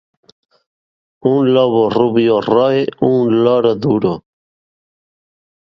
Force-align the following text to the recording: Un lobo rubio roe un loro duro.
Un 1.33 1.51
lobo 1.57 1.83
rubio 1.97 2.41
roe 2.49 2.81
un 3.13 3.39
loro 3.45 3.71
duro. 3.83 4.13